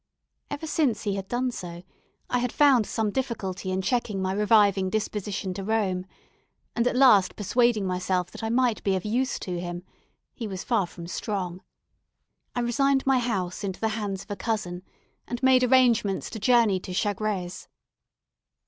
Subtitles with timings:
[0.49, 1.83] Ever since he had done so,
[2.27, 6.07] I had found some difficulty in checking my reviving disposition to roam,
[6.75, 9.83] and at last persuading myself that I might be of use to him
[10.33, 11.61] (he was far from strong),
[12.55, 14.81] I resigned my house into the hands of a cousin,
[15.27, 17.67] and made arrangements to journey to Chagres.